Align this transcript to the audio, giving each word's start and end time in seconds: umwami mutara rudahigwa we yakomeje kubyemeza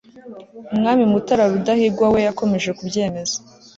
umwami 0.73 1.03
mutara 1.11 1.43
rudahigwa 1.51 2.05
we 2.13 2.19
yakomeje 2.27 2.69
kubyemeza 2.77 3.37